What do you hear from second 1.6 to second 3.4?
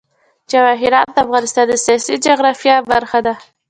د سیاسي جغرافیه برخه ده.